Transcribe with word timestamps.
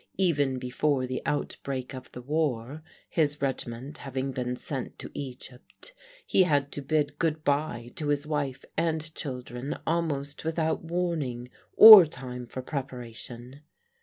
Even 0.17 0.57
before 0.57 1.05
the 1.05 1.21
outbreak 1.27 1.93
of 1.93 2.11
the 2.11 2.23
war, 2.23 2.81
his 3.07 3.39
regiment 3.39 3.99
having 3.99 4.31
been 4.31 4.55
sent 4.55 4.97
to 4.97 5.11
Egypt, 5.13 5.93
he 6.25 6.41
had 6.41 6.71
to 6.71 6.81
bid 6.81 7.19
good 7.19 7.43
bye 7.43 7.91
to 7.97 8.07
his 8.07 8.25
wife 8.25 8.65
and 8.75 9.13
children, 9.13 9.77
almost 9.85 10.43
without 10.43 10.83
warning 10.83 11.51
or 11.77 12.03
time 12.07 12.47
for 12.47 12.63
preparation. 12.63 13.61